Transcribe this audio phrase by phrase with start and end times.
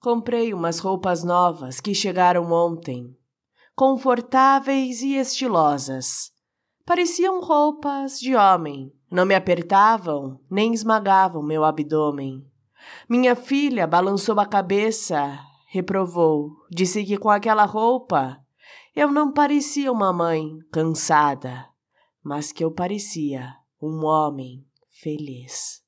[0.00, 3.16] Comprei umas roupas novas que chegaram ontem,
[3.74, 6.30] confortáveis e estilosas.
[6.86, 12.46] Pareciam roupas de homem, não me apertavam nem esmagavam meu abdômen.
[13.08, 15.36] Minha filha balançou a cabeça,
[15.68, 18.40] reprovou, disse que com aquela roupa
[18.94, 21.68] eu não parecia uma mãe cansada,
[22.22, 23.52] mas que eu parecia
[23.82, 25.82] um homem feliz.